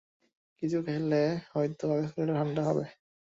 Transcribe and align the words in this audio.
কিছু 0.61 0.77
খেলে 0.87 1.21
হয়তো 1.51 1.83
পাকস্থলীটা 1.91 2.33
ঠাণ্ডা 2.39 2.61
হবে। 2.67 2.85